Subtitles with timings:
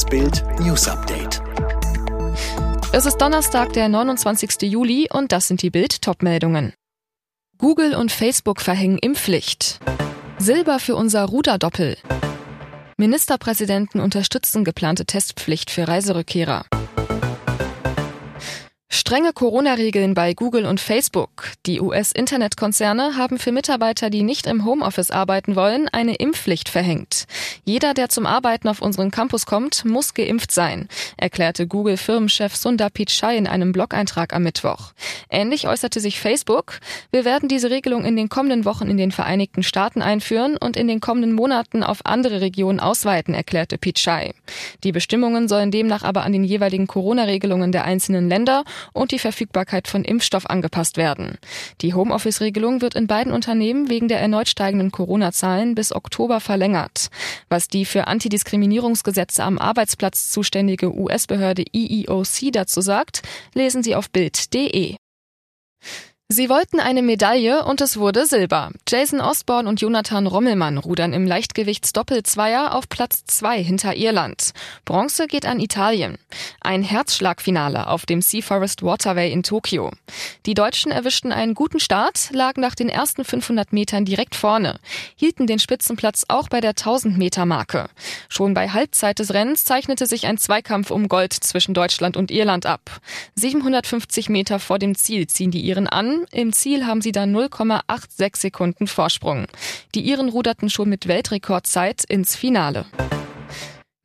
[0.00, 1.42] Das Bild News Update.
[2.90, 4.62] Es ist Donnerstag, der 29.
[4.62, 6.72] Juli und das sind die Bild Topmeldungen.
[7.58, 9.78] Google und Facebook verhängen Impfpflicht.
[10.38, 11.98] Silber für unser Ruderdoppel.
[12.96, 16.64] Ministerpräsidenten unterstützen geplante Testpflicht für Reiserückkehrer.
[18.92, 21.52] Strenge Corona-Regeln bei Google und Facebook.
[21.64, 27.26] Die US-Internetkonzerne haben für Mitarbeiter, die nicht im Homeoffice arbeiten wollen, eine Impfpflicht verhängt.
[27.64, 33.36] Jeder, der zum Arbeiten auf unseren Campus kommt, muss geimpft sein, erklärte Google-Firmenchef Sundar Pichai
[33.36, 34.92] in einem Blog-Eintrag am Mittwoch.
[35.30, 36.80] Ähnlich äußerte sich Facebook.
[37.12, 40.88] Wir werden diese Regelung in den kommenden Wochen in den Vereinigten Staaten einführen und in
[40.88, 44.34] den kommenden Monaten auf andere Regionen ausweiten, erklärte Pichai.
[44.82, 49.88] Die Bestimmungen sollen demnach aber an den jeweiligen Corona-Regelungen der einzelnen Länder und die Verfügbarkeit
[49.88, 51.38] von Impfstoff angepasst werden.
[51.80, 57.08] Die Homeoffice-Regelung wird in beiden Unternehmen wegen der erneut steigenden Corona-Zahlen bis Oktober verlängert.
[57.48, 63.22] Was die für Antidiskriminierungsgesetze am Arbeitsplatz zuständige US-Behörde EEOC dazu sagt,
[63.54, 64.96] lesen Sie auf Bild.de.
[66.32, 68.70] Sie wollten eine Medaille und es wurde Silber.
[68.88, 74.52] Jason Osborne und Jonathan Rommelmann rudern im Leichtgewichtsdoppelzweier auf Platz zwei hinter Irland.
[74.84, 76.18] Bronze geht an Italien.
[76.60, 79.90] Ein Herzschlagfinale auf dem Sea Forest Waterway in Tokio.
[80.46, 84.78] Die Deutschen erwischten einen guten Start, lagen nach den ersten 500 Metern direkt vorne,
[85.16, 87.88] hielten den Spitzenplatz auch bei der 1000 Meter Marke.
[88.28, 92.66] Schon bei Halbzeit des Rennens zeichnete sich ein Zweikampf um Gold zwischen Deutschland und Irland
[92.66, 93.00] ab.
[93.34, 98.36] 750 Meter vor dem Ziel ziehen die Iren an, im Ziel haben sie dann 0,86
[98.36, 99.46] Sekunden Vorsprung.
[99.94, 102.86] Die Iren ruderten schon mit Weltrekordzeit ins Finale.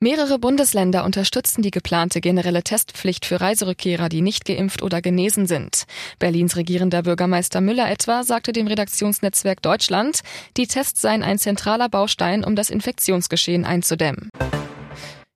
[0.01, 5.85] Mehrere Bundesländer unterstützen die geplante generelle Testpflicht für Reiserückkehrer, die nicht geimpft oder genesen sind.
[6.19, 10.19] Berlins regierender Bürgermeister Müller etwa sagte dem Redaktionsnetzwerk Deutschland,
[10.57, 14.29] die Tests seien ein zentraler Baustein, um das Infektionsgeschehen einzudämmen.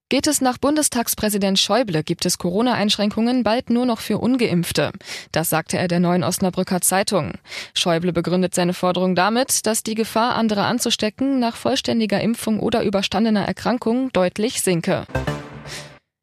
[0.09, 4.91] Geht es nach Bundestagspräsident Schäuble, gibt es Corona-Einschränkungen bald nur noch für Ungeimpfte.
[5.31, 7.33] Das sagte er der neuen Osnabrücker Zeitung.
[7.75, 13.45] Schäuble begründet seine Forderung damit, dass die Gefahr, andere anzustecken, nach vollständiger Impfung oder überstandener
[13.45, 15.05] Erkrankung deutlich sinke.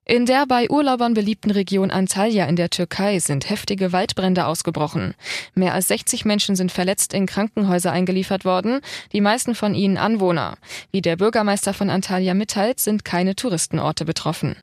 [0.08, 5.14] In der bei Urlaubern beliebten Region Antalya in der Türkei sind heftige Waldbrände ausgebrochen.
[5.56, 10.58] Mehr als 60 Menschen sind verletzt in Krankenhäuser eingeliefert worden, die meisten von ihnen Anwohner.
[10.92, 14.54] Wie der Bürgermeister von Antalya mitteilt, sind keine Touristenorte betroffen.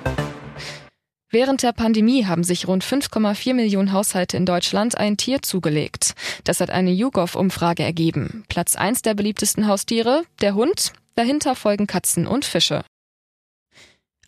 [1.29, 6.13] Während der Pandemie haben sich rund 5,4 Millionen Haushalte in Deutschland ein Tier zugelegt.
[6.45, 8.45] Das hat eine YouGov-Umfrage ergeben.
[8.47, 12.85] Platz eins der beliebtesten Haustiere, der Hund, dahinter folgen Katzen und Fische.